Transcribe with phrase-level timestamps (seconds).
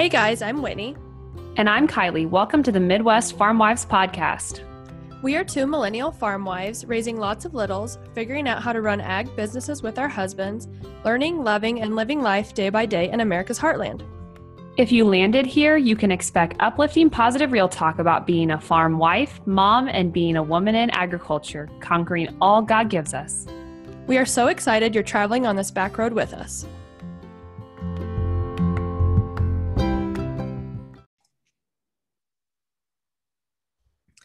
[0.00, 0.96] Hey guys, I'm Whitney.
[1.58, 2.26] And I'm Kylie.
[2.26, 4.62] Welcome to the Midwest Farm Wives Podcast.
[5.20, 9.02] We are two millennial farm wives raising lots of littles, figuring out how to run
[9.02, 10.68] ag businesses with our husbands,
[11.04, 14.00] learning, loving, and living life day by day in America's heartland.
[14.78, 18.96] If you landed here, you can expect uplifting, positive real talk about being a farm
[18.96, 23.46] wife, mom, and being a woman in agriculture, conquering all God gives us.
[24.06, 26.64] We are so excited you're traveling on this back road with us.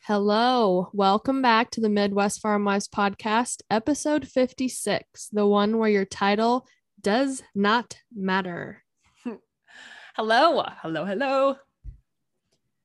[0.07, 6.05] Hello, welcome back to the Midwest Farm Wives Podcast, episode 56, the one where your
[6.05, 6.67] title
[7.01, 8.83] does not matter.
[10.15, 11.55] Hello, hello, hello.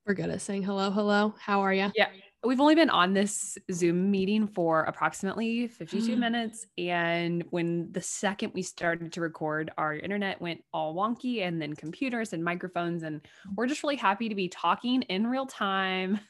[0.06, 1.34] We're good at saying hello, hello.
[1.38, 1.92] How are you?
[1.94, 2.08] Yeah,
[2.42, 6.18] we've only been on this Zoom meeting for approximately 52 mm.
[6.18, 6.66] minutes.
[6.78, 11.74] And when the second we started to record, our internet went all wonky and then
[11.74, 13.02] computers and microphones.
[13.02, 13.20] And
[13.56, 16.18] we're just really happy to be talking in real time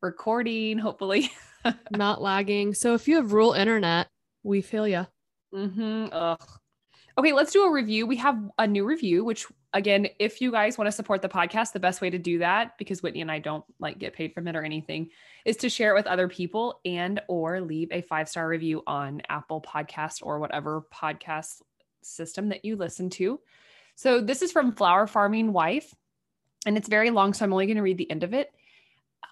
[0.00, 1.30] recording, hopefully.
[1.90, 2.74] Not lagging.
[2.74, 4.08] So if you have rural internet,
[4.42, 5.06] we feel you.
[5.54, 6.06] Mm-hmm.
[6.12, 6.48] Ugh.
[7.18, 8.06] Okay, let's do a review.
[8.06, 11.72] We have a new review, which again, if you guys want to support the podcast,
[11.72, 14.46] the best way to do that, because Whitney and I don't like get paid from
[14.48, 15.08] it or anything,
[15.46, 19.62] is to share it with other people and or leave a five-star review on Apple
[19.62, 21.62] Podcast or whatever podcast
[22.02, 23.40] system that you listen to.
[23.94, 25.94] So this is from Flower Farming Wife,
[26.66, 28.50] and it's very long, so I'm only going to read the end of it.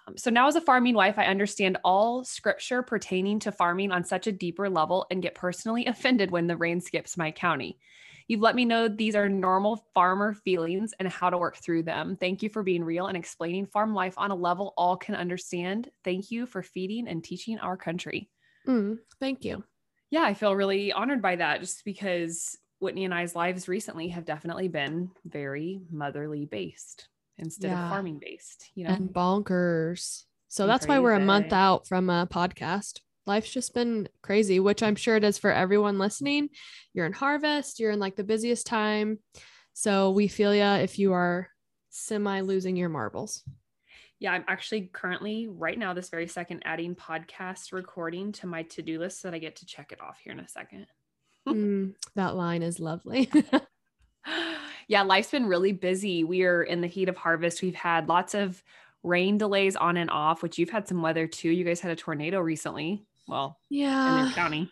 [0.07, 4.03] Um, so now, as a farming wife, I understand all scripture pertaining to farming on
[4.03, 7.79] such a deeper level and get personally offended when the rain skips my county.
[8.27, 12.17] You've let me know these are normal farmer feelings and how to work through them.
[12.19, 15.91] Thank you for being real and explaining farm life on a level all can understand.
[16.03, 18.29] Thank you for feeding and teaching our country.
[18.67, 19.63] Mm, thank you.
[20.09, 24.25] Yeah, I feel really honored by that just because Whitney and I's lives recently have
[24.25, 27.85] definitely been very motherly based instead yeah.
[27.85, 28.93] of farming based, you know.
[28.93, 30.23] And bonkers.
[30.47, 30.99] So and that's crazy.
[30.99, 32.99] why we're a month out from a podcast.
[33.25, 36.49] Life's just been crazy, which I'm sure it is for everyone listening.
[36.93, 39.19] You're in harvest, you're in like the busiest time.
[39.73, 41.49] So we feel ya if you are
[41.89, 43.43] semi losing your marbles.
[44.19, 48.81] Yeah, I'm actually currently right now, this very second, adding podcast recording to my to
[48.81, 50.87] do list so that I get to check it off here in a second.
[51.47, 53.29] mm, that line is lovely.
[54.87, 56.23] yeah, life's been really busy.
[56.23, 57.61] We are in the heat of harvest.
[57.61, 58.61] We've had lots of
[59.03, 61.49] rain delays on and off, which you've had some weather too.
[61.49, 63.05] You guys had a tornado recently.
[63.27, 64.71] Well, yeah, in your county.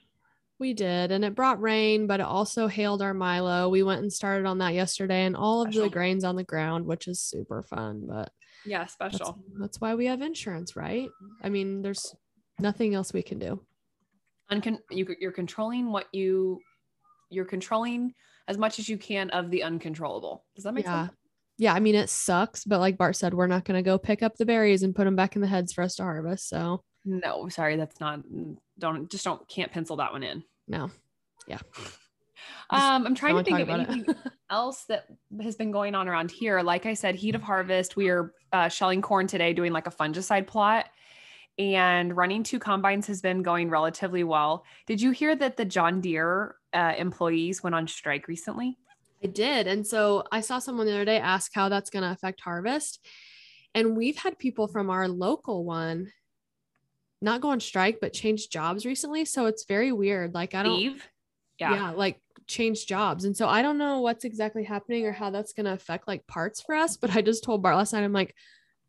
[0.59, 3.69] We did, and it brought rain, but it also hailed our Milo.
[3.69, 5.83] We went and started on that yesterday, and all special.
[5.83, 8.05] of the grains on the ground, which is super fun.
[8.07, 8.31] But
[8.65, 9.39] yeah, special.
[9.47, 11.09] That's, that's why we have insurance, right?
[11.41, 12.15] I mean, there's
[12.59, 13.59] nothing else we can do.
[14.51, 16.59] Uncon- you, you're controlling what you
[17.29, 18.13] you're controlling
[18.47, 20.43] as much as you can of the uncontrollable.
[20.55, 21.07] Does that make yeah.
[21.07, 21.17] sense?
[21.57, 24.23] Yeah, I mean it sucks, but like Bart said, we're not going to go pick
[24.23, 26.49] up the berries and put them back in the heads for us to harvest.
[26.49, 28.21] So no, sorry, that's not.
[28.79, 30.43] Don't just don't can't pencil that one in.
[30.67, 30.89] No,
[31.47, 31.59] yeah.
[32.69, 34.05] Um, I'm trying to think of anything
[34.49, 35.05] else that
[35.41, 36.61] has been going on around here.
[36.61, 37.95] Like I said, heat of harvest.
[37.95, 40.87] We are uh, shelling corn today, doing like a fungicide plot,
[41.57, 44.65] and running two combines has been going relatively well.
[44.87, 48.77] Did you hear that the John Deere uh, employees went on strike recently?
[49.23, 49.67] I did.
[49.67, 53.05] And so I saw someone the other day ask how that's going to affect harvest.
[53.73, 56.11] And we've had people from our local one
[57.21, 59.23] not go on strike, but change jobs recently.
[59.23, 60.33] So it's very weird.
[60.33, 61.07] Like, I don't, Leave?
[61.57, 61.73] Yeah.
[61.73, 63.23] yeah, like change jobs.
[63.23, 66.27] And so I don't know what's exactly happening or how that's going to affect like
[66.27, 66.97] parts for us.
[66.97, 68.35] But I just told Bart last night, I'm like,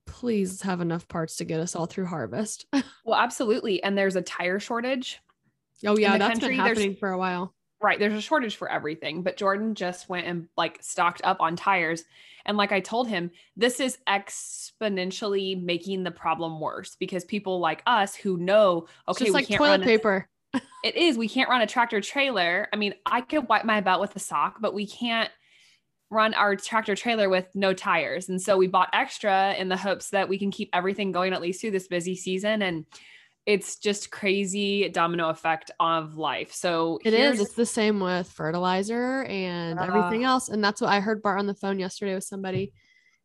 [0.06, 2.66] please have enough parts to get us all through harvest.
[3.04, 3.82] well, absolutely.
[3.82, 5.20] And there's a tire shortage.
[5.86, 6.18] Oh, yeah.
[6.18, 6.56] That's country.
[6.56, 7.54] been happening there's, for a while
[7.84, 11.54] right there's a shortage for everything but jordan just went and like stocked up on
[11.54, 12.04] tires
[12.46, 17.82] and like i told him this is exponentially making the problem worse because people like
[17.86, 20.26] us who know okay just like toilet paper
[20.84, 24.00] it is we can't run a tractor trailer i mean i could wipe my butt
[24.00, 25.30] with a sock but we can't
[26.14, 30.10] run our tractor trailer with no tires and so we bought extra in the hopes
[30.10, 32.86] that we can keep everything going at least through this busy season and
[33.46, 36.52] it's just crazy domino effect of life.
[36.52, 37.40] So it is.
[37.40, 40.48] It's the same with fertilizer and uh, everything else.
[40.48, 42.72] And that's what I heard Bart on the phone yesterday with somebody.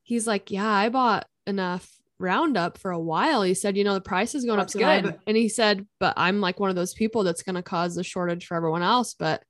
[0.03, 1.89] He's like, Yeah, I bought enough
[2.19, 3.43] Roundup for a while.
[3.43, 5.03] He said, You know, the price is going up so high.
[5.25, 8.03] And he said, But I'm like one of those people that's going to cause the
[8.03, 9.13] shortage for everyone else.
[9.13, 9.43] But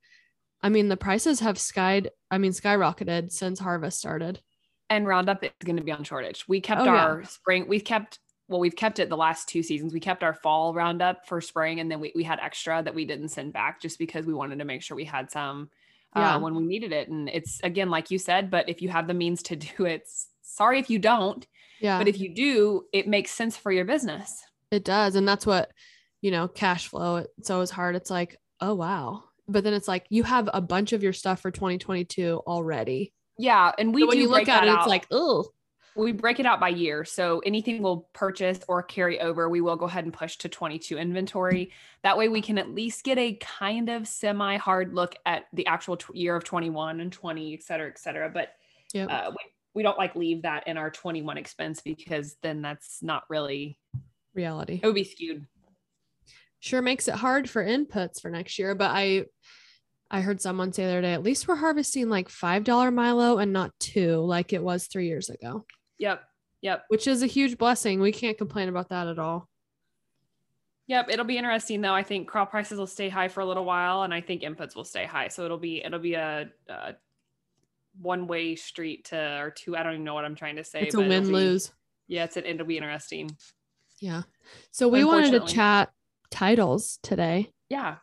[0.62, 4.40] I mean, the prices have skied, I mean, skyrocketed since harvest started.
[4.88, 6.44] And Roundup is going to be on shortage.
[6.48, 7.26] We kept oh, our yeah.
[7.26, 8.18] spring, we've kept
[8.48, 9.92] well, we've kept it the last two seasons.
[9.92, 13.04] We kept our fall roundup for spring, and then we, we had extra that we
[13.04, 15.70] didn't send back just because we wanted to make sure we had some
[16.16, 16.36] uh, yeah.
[16.36, 17.08] when we needed it.
[17.08, 20.08] And it's again, like you said, but if you have the means to do it,
[20.42, 21.46] sorry if you don't.
[21.80, 21.98] Yeah.
[21.98, 24.42] But if you do, it makes sense for your business.
[24.70, 25.14] It does.
[25.14, 25.70] And that's what,
[26.20, 27.24] you know, cash flow.
[27.38, 27.96] It's always hard.
[27.96, 29.24] It's like, oh, wow.
[29.50, 33.12] But then it's like you have a bunch of your stuff for 2022 already.
[33.38, 33.72] Yeah.
[33.78, 34.78] And we, so when you look at it, out.
[34.78, 35.50] it's like, oh,
[35.96, 37.04] we break it out by year.
[37.04, 40.98] So anything we'll purchase or carry over, we will go ahead and push to 22
[40.98, 41.72] inventory.
[42.02, 45.66] That way we can at least get a kind of semi hard look at the
[45.66, 48.28] actual t- year of 21 and 20, et cetera, et cetera.
[48.28, 48.50] But
[48.92, 49.10] yep.
[49.10, 53.24] uh, we, we don't like leave that in our 21 expense because then that's not
[53.28, 53.78] really
[54.34, 54.80] reality.
[54.82, 55.46] It would be skewed.
[56.60, 59.24] Sure makes it hard for inputs for next year, but I
[60.10, 63.52] I heard someone say the other day, at least we're harvesting like $5 Milo and
[63.52, 65.64] not two like it was three years ago.
[65.98, 66.22] Yep.
[66.62, 66.84] Yep.
[66.88, 68.00] Which is a huge blessing.
[68.00, 69.48] We can't complain about that at all.
[70.88, 71.94] Yep, it'll be interesting though.
[71.94, 74.74] I think crop prices will stay high for a little while, and I think inputs
[74.74, 75.28] will stay high.
[75.28, 76.94] So it'll be it'll be a, a
[78.00, 79.76] one way street to or two.
[79.76, 80.80] I don't even know what I'm trying to say.
[80.82, 81.70] It's a win lose.
[82.08, 83.30] Yeah, it's an, it'll be interesting.
[84.00, 84.22] Yeah.
[84.72, 85.90] So we wanted to chat
[86.30, 87.50] titles today.
[87.68, 87.96] Yeah,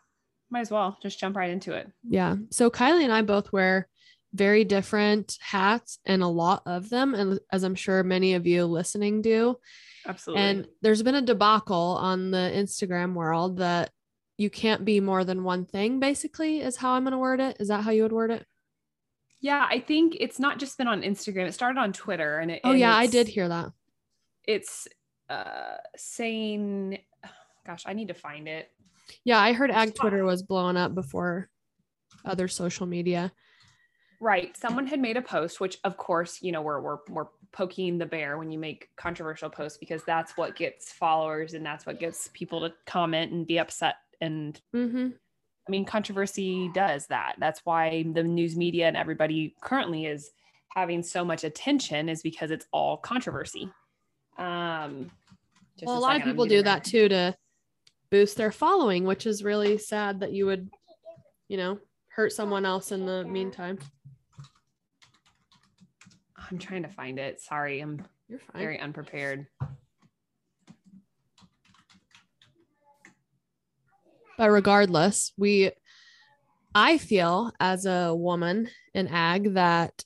[0.49, 1.91] might as well just jump right into it.
[2.07, 2.35] Yeah.
[2.51, 3.87] So Kylie and I both wear
[4.33, 7.13] very different hats and a lot of them.
[7.13, 9.57] And as I'm sure many of you listening do.
[10.05, 10.43] Absolutely.
[10.43, 13.91] And there's been a debacle on the Instagram world that
[14.37, 17.57] you can't be more than one thing, basically, is how I'm going to word it.
[17.59, 18.45] Is that how you would word it?
[19.39, 21.47] Yeah, I think it's not just been on Instagram.
[21.47, 23.71] It started on Twitter and it, Oh and yeah, I did hear that.
[24.45, 24.87] It's
[25.29, 26.99] uh saying
[27.67, 28.71] gosh, I need to find it.
[29.23, 31.49] Yeah, I heard ag Twitter was blowing up before
[32.25, 33.31] other social media.
[34.19, 34.57] Right.
[34.57, 38.05] Someone had made a post, which of course, you know, we're we're we're poking the
[38.05, 42.29] bear when you make controversial posts because that's what gets followers and that's what gets
[42.33, 43.95] people to comment and be upset.
[44.19, 45.09] And mm-hmm.
[45.67, 47.35] I mean, controversy does that.
[47.37, 50.31] That's why the news media and everybody currently is
[50.69, 53.69] having so much attention is because it's all controversy.
[54.37, 55.11] Um,
[55.83, 57.35] well, a, a lot of people do that too to
[58.09, 60.69] boost their following, which is really sad that you would,
[61.47, 63.77] you know, hurt someone else in the meantime.
[66.49, 67.41] I'm trying to find it.
[67.41, 68.61] Sorry, I'm You're fine.
[68.61, 69.47] very unprepared.
[74.37, 75.71] But regardless, we
[76.75, 80.03] I feel as a woman in ag that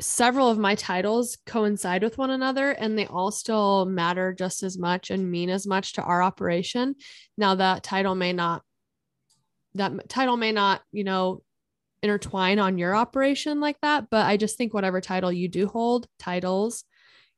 [0.00, 4.76] several of my titles coincide with one another and they all still matter just as
[4.76, 6.96] much and mean as much to our operation.
[7.36, 8.62] Now that title may not
[9.76, 11.42] that title may not, you know,
[12.02, 16.06] intertwine on your operation like that, but I just think whatever title you do hold,
[16.18, 16.84] titles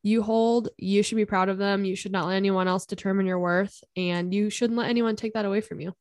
[0.03, 1.85] you hold, you should be proud of them.
[1.85, 5.33] You should not let anyone else determine your worth and you shouldn't let anyone take
[5.33, 5.95] that away from you.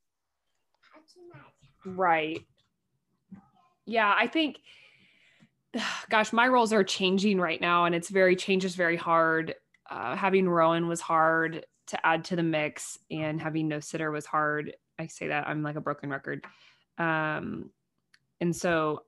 [1.86, 2.46] Right.
[3.86, 4.58] Yeah, I think
[6.10, 9.56] gosh, my roles are changing right now, and it's very changes very hard.
[9.90, 14.26] Uh, having Rowan was hard to add to the mix, and having no sitter was
[14.26, 14.74] hard.
[14.98, 16.46] I say that I'm like a broken record,
[16.98, 17.70] um,
[18.40, 19.04] and so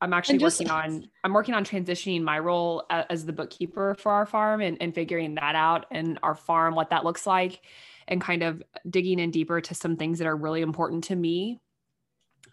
[0.00, 3.96] I'm actually just, working on I'm working on transitioning my role as, as the bookkeeper
[3.98, 7.60] for our farm and, and figuring that out and our farm what that looks like,
[8.08, 11.60] and kind of digging in deeper to some things that are really important to me.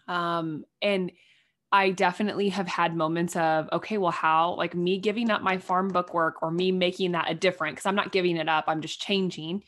[0.08, 1.12] Um, and
[1.72, 5.88] I definitely have had moments of, okay, well, how, like me giving up my farm
[5.88, 8.82] book work or me making that a different, because I'm not giving it up, I'm
[8.82, 9.54] just changing.
[9.56, 9.62] I'm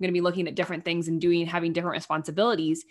[0.00, 2.86] going to be looking at different things and doing, having different responsibilities.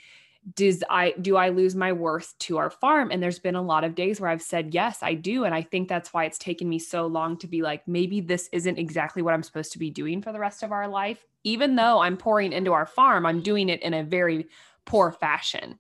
[0.56, 3.10] Does I, do I lose my worth to our farm?
[3.12, 5.46] And there's been a lot of days where I've said, yes, I do.
[5.46, 8.50] And I think that's why it's taken me so long to be like, maybe this
[8.54, 11.26] isn't exactly what I'm supposed to be doing for the rest of our life.
[11.44, 14.48] Even though I'm pouring into our farm, I'm doing it in a very
[14.86, 15.80] poor fashion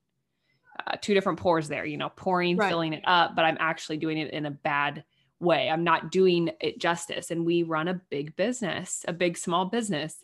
[0.87, 2.69] uh, two different pours there, you know, pouring, right.
[2.69, 5.03] filling it up, but I'm actually doing it in a bad
[5.39, 5.69] way.
[5.69, 7.31] I'm not doing it justice.
[7.31, 10.23] And we run a big business, a big small business.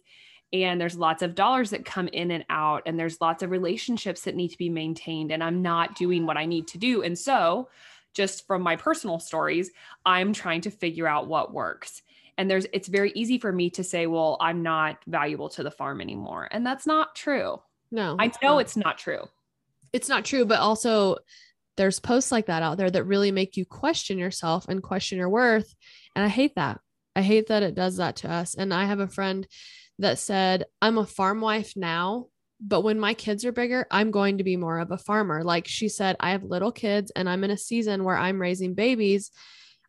[0.54, 4.22] And there's lots of dollars that come in and out, and there's lots of relationships
[4.22, 5.32] that need to be maintained.
[5.32, 7.02] And I'm not doing what I need to do.
[7.02, 7.70] And so,
[8.14, 9.72] just from my personal stories,
[10.06, 12.02] I'm trying to figure out what works.
[12.38, 15.72] And there's, it's very easy for me to say, well, I'm not valuable to the
[15.72, 16.48] farm anymore.
[16.52, 17.62] And that's not true.
[17.92, 18.60] No, I know not.
[18.60, 19.28] it's not true
[19.96, 21.16] it's not true, but also
[21.78, 25.30] there's posts like that out there that really make you question yourself and question your
[25.30, 25.74] worth.
[26.18, 26.82] And I hate that.
[27.16, 28.56] I hate that it does that to us.
[28.56, 29.48] And I have a friend
[30.00, 32.26] that said, I'm a farm wife now,
[32.60, 35.46] but when my kids are bigger, I'm going to be more of a farmer.
[35.46, 38.74] Like she said, I have little kids and I'm in a season where I'm raising
[38.74, 39.32] babies.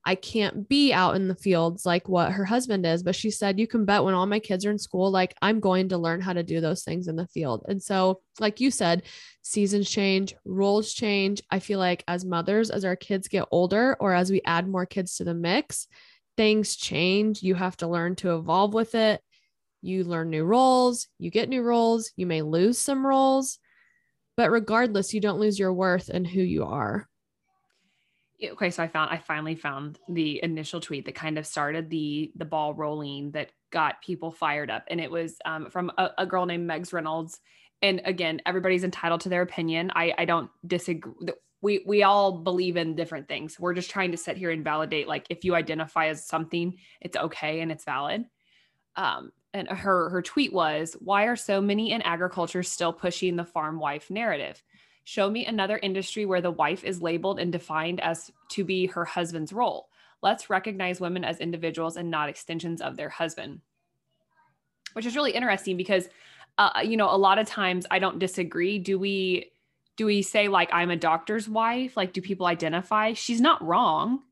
[0.07, 3.03] I can't be out in the fields like what her husband is.
[3.03, 5.59] But she said, You can bet when all my kids are in school, like I'm
[5.59, 7.65] going to learn how to do those things in the field.
[7.69, 9.03] And so, like you said,
[9.43, 11.43] seasons change, rules change.
[11.51, 14.87] I feel like as mothers, as our kids get older or as we add more
[14.87, 15.89] kids to the mix,
[16.37, 17.43] things change.
[17.43, 19.21] You have to learn to evolve with it.
[19.83, 23.59] You learn new roles, you get new roles, you may lose some roles.
[24.37, 27.09] But regardless, you don't lose your worth and who you are
[28.45, 32.31] okay so i found i finally found the initial tweet that kind of started the
[32.37, 36.26] the ball rolling that got people fired up and it was um, from a, a,
[36.26, 37.40] girl named megs reynolds
[37.83, 39.90] and again everybody's entitled to their opinion.
[39.95, 41.12] I i don't disagree
[41.62, 43.59] we we all believe in different things.
[43.59, 47.16] We're just trying to sit here and validate like if you identify as something it's
[47.16, 48.25] okay and it's valid.
[48.97, 53.45] Um and her her tweet was why are so many in agriculture still pushing the
[53.45, 54.62] farm wife narrative
[55.09, 59.05] Show me another industry where the wife is labeled and defined as to be her
[59.05, 59.89] husband's role.
[60.21, 63.61] Let's recognize women as individuals and not extensions of their husband.
[64.95, 66.09] Which is really interesting because
[66.59, 68.81] uh, you know, a lot of times I don't disagree.
[68.81, 69.53] Do we
[69.97, 71.97] do we say like I'm a doctor's wife?
[71.97, 73.13] Like do people identify?
[73.13, 74.23] She's not wrong.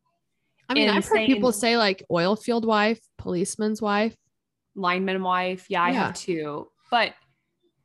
[0.69, 4.17] I mean, I've heard people say like oil field wife, policeman's wife,
[4.75, 5.67] lineman wife.
[5.69, 6.07] Yeah, I yeah.
[6.07, 6.67] have too.
[6.91, 7.15] But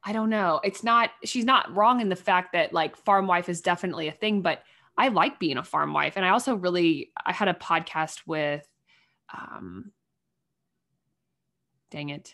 [0.09, 0.59] I don't know.
[0.63, 4.11] It's not, she's not wrong in the fact that like farm wife is definitely a
[4.11, 4.63] thing, but
[4.97, 6.13] I like being a farm wife.
[6.15, 8.67] And I also really, I had a podcast with,
[9.31, 9.91] um,
[11.91, 12.33] dang it.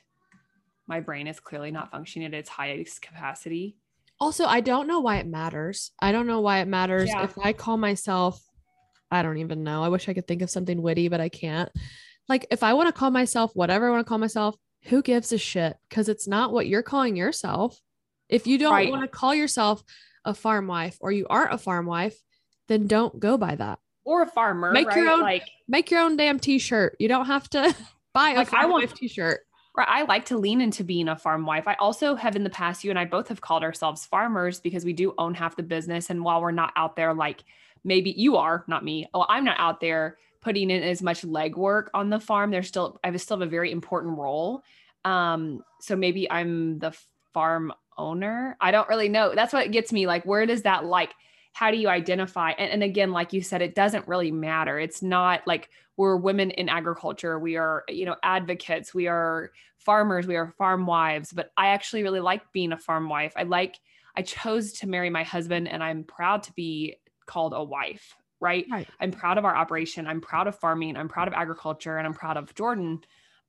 [0.88, 3.76] My brain is clearly not functioning at its highest capacity.
[4.22, 5.92] Also, I don't know why it matters.
[6.00, 7.26] I don't know why it matters yeah.
[7.26, 8.42] if I call myself,
[9.12, 9.84] I don't even know.
[9.84, 11.70] I wish I could think of something witty, but I can't.
[12.30, 14.56] Like, if I want to call myself whatever I want to call myself,
[14.86, 15.78] who gives a shit?
[15.90, 17.80] Because it's not what you're calling yourself.
[18.30, 18.90] If you don't right.
[18.90, 19.84] want to call yourself
[20.24, 22.18] a farm wife or you aren't a farm wife,
[22.68, 23.80] then don't go by that.
[24.04, 24.72] Or a farmer.
[24.72, 24.98] Make right?
[24.98, 26.96] your own like make your own damn t-shirt.
[27.00, 27.76] You don't have to
[28.14, 29.42] buy a like farm I want, wife t-shirt.
[29.76, 29.88] Right.
[29.90, 31.68] I like to lean into being a farm wife.
[31.68, 34.86] I also have in the past, you and I both have called ourselves farmers because
[34.86, 36.10] we do own half the business.
[36.10, 37.44] And while we're not out there like
[37.84, 39.08] maybe you are, not me.
[39.14, 42.52] Oh, I'm not out there putting in as much legwork on the farm.
[42.52, 44.64] There's still I still have a very important role.
[45.04, 46.96] Um, so maybe I'm the
[47.34, 48.56] farm owner.
[48.62, 49.34] I don't really know.
[49.34, 50.06] That's what gets me.
[50.06, 51.14] Like, where does that like?
[51.54, 52.52] How do you identify?
[52.52, 54.78] And, and again, like you said, it doesn't really matter.
[54.78, 57.40] It's not like we're women in agriculture.
[57.40, 58.94] We are, you know, advocates.
[58.94, 60.28] We are farmers.
[60.28, 61.34] We are farm wives.
[61.34, 63.34] But I actually really like being a farm wife.
[63.36, 63.78] I like.
[64.16, 68.66] I chose to marry my husband, and I'm proud to be called a wife right?
[68.70, 68.88] right?
[69.00, 70.06] I'm proud of our operation.
[70.06, 70.96] I'm proud of farming.
[70.96, 73.02] I'm proud of agriculture and I'm proud of Jordan.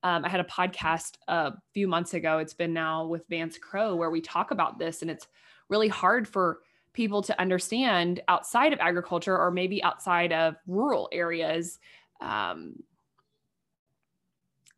[0.02, 2.38] Um, I had a podcast a few months ago.
[2.38, 5.28] It's been now with Vance Crowe where we talk about this, and it's
[5.68, 6.60] really hard for
[6.94, 11.78] people to understand outside of agriculture or maybe outside of rural areas
[12.20, 12.76] um,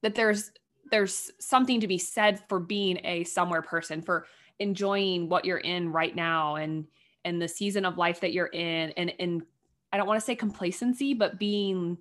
[0.02, 0.50] that there's
[0.90, 4.26] there's something to be said for being a somewhere person for
[4.58, 6.86] enjoying what you're in right now and
[7.24, 9.42] and the season of life that you're in and and
[9.92, 11.98] I don't want to say complacency, but being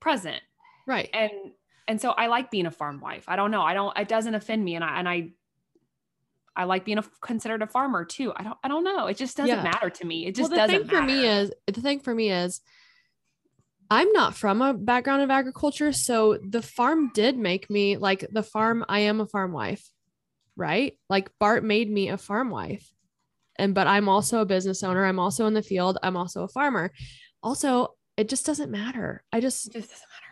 [0.00, 0.40] present.
[0.86, 1.10] Right.
[1.12, 1.30] And
[1.86, 3.24] and so I like being a farm wife.
[3.28, 3.62] I don't know.
[3.62, 5.30] I don't it doesn't offend me and I and I
[6.56, 8.32] I like being a, considered a farmer too.
[8.34, 9.06] I don't I don't know.
[9.06, 9.62] It just doesn't yeah.
[9.62, 10.26] matter to me.
[10.26, 12.60] It just well, the doesn't thing for me is the thing for me is
[13.90, 18.42] I'm not from a background of agriculture, so the farm did make me like the
[18.42, 19.90] farm I am a farm wife.
[20.56, 20.98] Right?
[21.08, 22.92] Like Bart made me a farm wife
[23.58, 25.04] and but I'm also a business owner.
[25.04, 25.98] I'm also in the field.
[26.02, 26.92] I'm also a farmer.
[27.42, 29.22] Also, it just doesn't matter.
[29.32, 30.24] I just it just doesn't matter.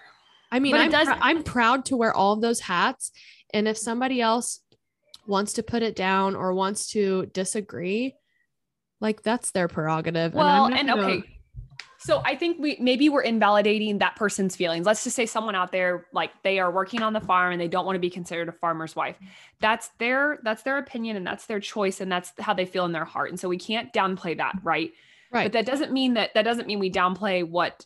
[0.50, 3.10] I mean, I'm, pr- I'm proud to wear all of those hats.
[3.52, 4.60] And if somebody else
[5.26, 8.14] wants to put it down or wants to disagree,
[9.00, 10.34] like that's their prerogative.
[10.34, 11.35] Well, and, and okay.
[12.06, 14.86] So I think we maybe we're invalidating that person's feelings.
[14.86, 17.66] Let's just say someone out there like they are working on the farm and they
[17.66, 19.18] don't want to be considered a farmer's wife.
[19.60, 22.92] That's their that's their opinion and that's their choice and that's how they feel in
[22.92, 23.30] their heart.
[23.30, 24.92] And so we can't downplay that, right?
[25.32, 25.46] Right.
[25.46, 27.84] But that doesn't mean that that doesn't mean we downplay what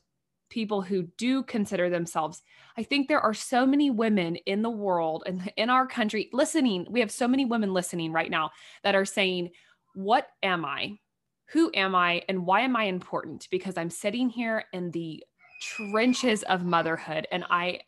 [0.50, 2.42] people who do consider themselves.
[2.76, 6.86] I think there are so many women in the world and in our country listening.
[6.90, 8.50] We have so many women listening right now
[8.82, 9.52] that are saying,
[9.94, 10.98] "What am I?
[11.52, 13.48] Who am I and why am I important?
[13.50, 15.24] Because I'm sitting here in the
[15.60, 17.80] trenches of motherhood and I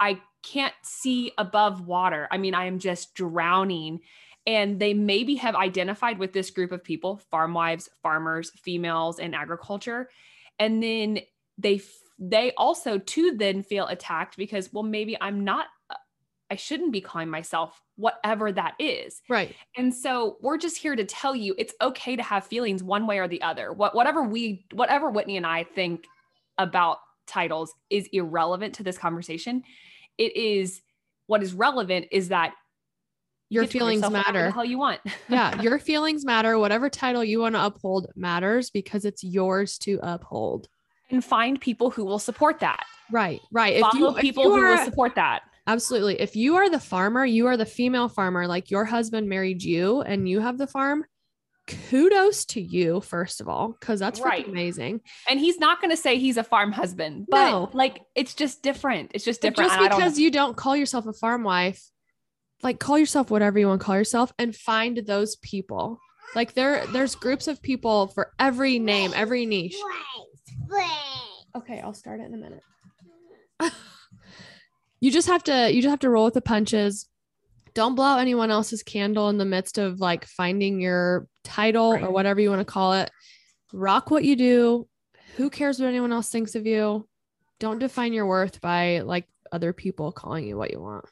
[0.00, 2.28] I can't see above water.
[2.30, 4.00] I mean, I am just drowning.
[4.46, 9.32] And they maybe have identified with this group of people, farm wives, farmers, females in
[9.32, 10.10] agriculture.
[10.58, 11.20] And then
[11.56, 11.80] they
[12.18, 15.96] they also too then feel attacked because well maybe I'm not uh,
[16.50, 19.22] I shouldn't be calling myself whatever that is.
[19.28, 19.54] Right.
[19.76, 23.18] And so we're just here to tell you it's okay to have feelings one way
[23.18, 23.72] or the other.
[23.72, 26.04] What whatever we whatever Whitney and I think
[26.58, 29.62] about titles is irrelevant to this conversation.
[30.18, 30.82] It is
[31.26, 32.54] what is relevant is that
[33.48, 34.50] Your get to call feelings matter.
[34.50, 35.00] Hell you want.
[35.28, 36.58] yeah, your feelings matter.
[36.58, 40.68] Whatever title you want to uphold matters because it's yours to uphold.
[41.10, 42.84] and find people who will support that.
[43.12, 43.80] Right, right.
[43.80, 45.42] Follow if people you who will support that.
[45.66, 46.20] Absolutely.
[46.20, 50.02] If you are the farmer, you are the female farmer, like your husband married you
[50.02, 51.04] and you have the farm,
[51.66, 54.48] kudos to you, first of all, because that's freaking Right.
[54.48, 55.00] amazing.
[55.28, 57.70] And he's not going to say he's a farm husband, but No.
[57.72, 59.12] like it's just different.
[59.14, 59.70] It's just But different.
[59.70, 61.82] just and I don't- because you don't call yourself a farm wife,
[62.62, 65.98] like call yourself whatever you want to call yourself and find those people.
[66.34, 69.76] Like there, there's groups of people for every name, every niche.
[71.56, 72.62] Okay, I'll start it in a minute.
[75.00, 77.08] you just have to you just have to roll with the punches.
[77.74, 82.10] Don't blow out anyone else's candle in the midst of like finding your title or
[82.10, 83.10] whatever you want to call it.
[83.72, 84.86] Rock what you do.
[85.36, 87.08] Who cares what anyone else thinks of you?
[87.58, 91.04] Don't define your worth by like other people calling you what you want.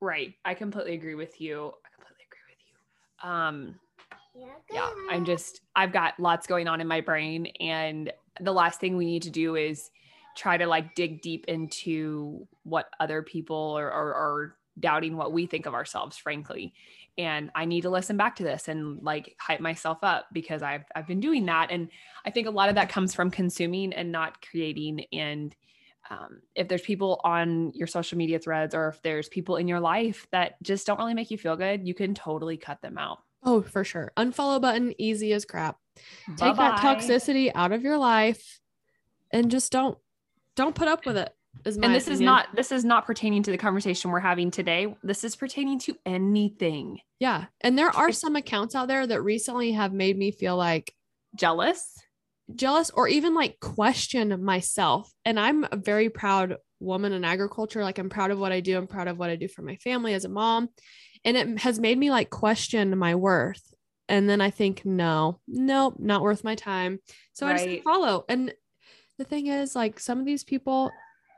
[0.00, 0.34] right.
[0.44, 1.72] I completely agree with you.
[1.84, 3.28] I completely agree with you.
[3.28, 3.74] Um,
[4.72, 7.46] yeah, I'm just, I've got lots going on in my brain.
[7.60, 9.90] And the last thing we need to do is
[10.38, 15.46] try to like dig deep into what other people are, are, are doubting what we
[15.46, 16.72] think of ourselves, frankly.
[17.18, 20.84] And I need to listen back to this and like hype myself up because I've,
[20.94, 21.72] I've been doing that.
[21.72, 21.88] And
[22.24, 25.06] I think a lot of that comes from consuming and not creating.
[25.12, 25.54] And
[26.08, 29.80] um, if there's people on your social media threads or if there's people in your
[29.80, 33.18] life that just don't really make you feel good, you can totally cut them out.
[33.42, 34.12] Oh, for sure.
[34.16, 35.78] Unfollow button, easy as crap.
[36.28, 36.54] Take Bye-bye.
[36.54, 38.60] that toxicity out of your life
[39.32, 39.98] and just don't
[40.58, 41.32] don't put up with it.
[41.64, 44.50] Is my and this is not this is not pertaining to the conversation we're having
[44.50, 44.94] today.
[45.02, 47.00] This is pertaining to anything.
[47.18, 47.46] Yeah.
[47.62, 50.92] And there are some accounts out there that recently have made me feel like
[51.34, 51.94] Jealous?
[52.54, 55.12] jealous or even like question myself.
[55.24, 57.82] And I'm a very proud woman in agriculture.
[57.82, 58.76] Like I'm proud of what I do.
[58.78, 60.68] I'm proud of what I do for my family as a mom.
[61.24, 63.62] And it has made me like question my worth.
[64.08, 67.00] And then I think, no, nope, not worth my time.
[67.34, 68.24] So I just follow.
[68.28, 68.54] And
[69.18, 70.90] the thing is, like some of these people,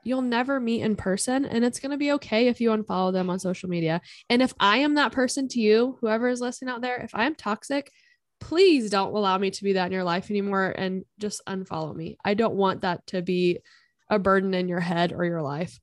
[0.03, 1.45] you'll never meet in person.
[1.45, 4.01] And it's going to be okay if you unfollow them on social media.
[4.29, 7.25] And if I am that person to you, whoever is listening out there, if I
[7.25, 7.91] am toxic,
[8.39, 12.17] please don't allow me to be that in your life anymore and just unfollow me.
[12.25, 13.59] I don't want that to be
[14.09, 15.79] a burden in your head or your life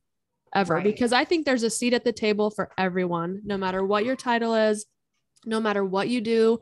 [0.55, 0.85] ever Right.
[0.85, 4.17] because I think there's a seat at the table for everyone, no matter what your
[4.17, 4.87] title is,
[5.47, 6.61] no matter what you do.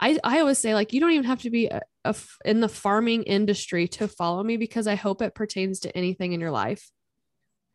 [0.00, 2.68] I, I always say, like, you don't even have to be a f- in the
[2.68, 6.90] farming industry to follow me because I hope it pertains to anything in your life.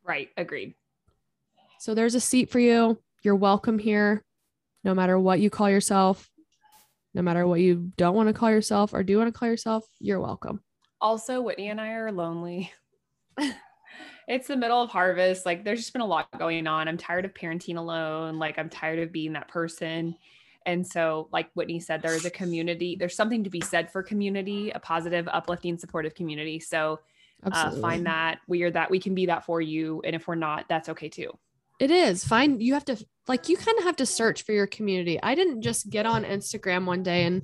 [0.04, 0.30] Right.
[0.38, 0.76] Agreed.
[1.80, 3.00] So there's a seat for you.
[3.24, 4.24] You're welcome here,
[4.84, 6.30] no matter what you call yourself,
[7.14, 9.86] no matter what you don't want to call yourself or do want to call yourself,
[10.00, 10.62] you're welcome.
[11.02, 12.72] Also, Whitney and I are lonely.
[14.28, 15.46] it's the middle of harvest.
[15.46, 16.88] Like, there's just been a lot going on.
[16.88, 18.38] I'm tired of parenting alone.
[18.38, 20.16] Like, I'm tired of being that person.
[20.65, 22.95] And so, like Whitney said, there is a community.
[22.95, 26.60] There's something to be said for community, a positive, uplifting, supportive community.
[26.60, 26.99] So,
[27.43, 30.01] uh, find that we are that we can be that for you.
[30.04, 31.32] And if we're not, that's okay too.
[31.80, 32.23] It is.
[32.23, 32.97] Find you have to
[33.28, 35.19] like you kind of have to search for your community.
[35.21, 37.43] I didn't just get on Instagram one day and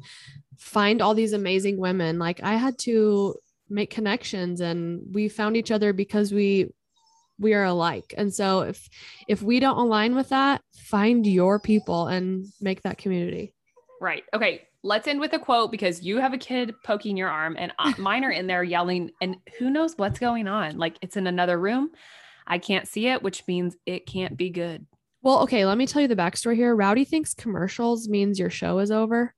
[0.57, 2.17] find all these amazing women.
[2.17, 3.35] Like I had to
[3.69, 6.69] make connections and we found each other because we
[7.41, 8.13] we are alike.
[8.17, 8.87] And so if
[9.27, 13.53] if we don't align with that, find your people and make that community.
[13.99, 14.23] Right.
[14.33, 14.67] Okay.
[14.83, 17.93] Let's end with a quote because you have a kid poking your arm and uh,
[17.99, 20.77] mine are in there yelling, and who knows what's going on?
[20.77, 21.91] Like it's in another room.
[22.47, 24.85] I can't see it, which means it can't be good.
[25.21, 26.75] Well, okay, let me tell you the backstory here.
[26.75, 29.35] Rowdy thinks commercials means your show is over.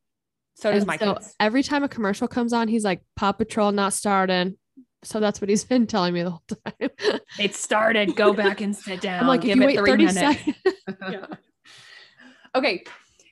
[0.55, 1.35] So does And my so kids.
[1.39, 4.55] every time a commercial comes on, he's like, Paw Patrol not starting.
[5.03, 7.19] So that's what he's been telling me the whole time.
[7.39, 8.15] It started.
[8.15, 9.19] Go back and sit down.
[9.21, 10.41] I'm like, if Give you it wait three 30 minutes.
[11.11, 11.25] Yeah.
[12.55, 12.83] Okay.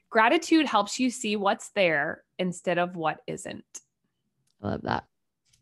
[0.10, 3.64] Gratitude helps you see what's there instead of what isn't.
[4.62, 5.06] I love that.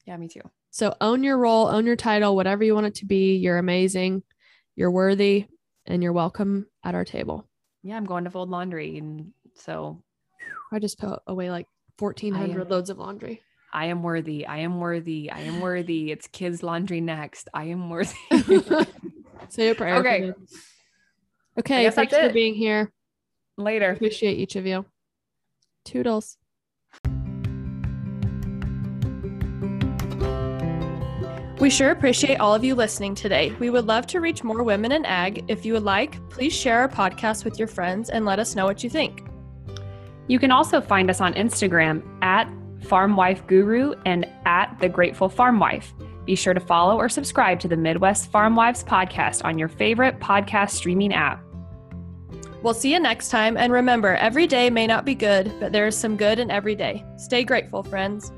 [0.05, 0.41] Yeah, me too.
[0.71, 3.35] So own your role, own your title, whatever you want it to be.
[3.35, 4.23] You're amazing,
[4.75, 5.45] you're worthy,
[5.85, 7.47] and you're welcome at our table.
[7.83, 8.97] Yeah, I'm going to fold laundry.
[8.97, 10.01] And so
[10.71, 11.67] I just put away like
[11.99, 13.41] 1,400 loads of laundry.
[13.71, 14.45] I am worthy.
[14.45, 15.29] I am worthy.
[15.29, 16.11] I am worthy.
[16.11, 17.49] It's kids' laundry next.
[17.53, 18.15] I am worthy.
[19.49, 19.95] Say a prayer.
[19.95, 20.33] Okay.
[21.57, 21.89] Okay.
[21.89, 22.33] Thanks for it.
[22.33, 22.91] being here.
[23.57, 23.91] Later.
[23.91, 24.85] Appreciate each of you.
[25.85, 26.37] Toodles.
[31.59, 33.53] We sure appreciate all of you listening today.
[33.59, 35.43] We would love to reach more women in ag.
[35.49, 38.65] If you would like, please share our podcast with your friends and let us know
[38.65, 39.27] what you think.
[40.27, 42.49] You can also find us on Instagram at
[42.83, 45.93] Farm Wife Guru and at The Grateful Farm Wife.
[46.25, 50.19] Be sure to follow or subscribe to the Midwest Farm Wives podcast on your favorite
[50.19, 51.43] podcast streaming app.
[52.61, 53.57] We'll see you next time.
[53.57, 56.75] And remember, every day may not be good, but there is some good in every
[56.75, 57.05] day.
[57.17, 58.31] Stay grateful, friends.